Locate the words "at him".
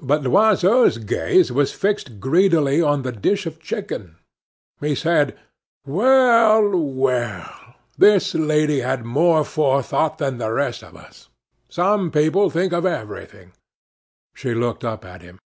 15.04-15.40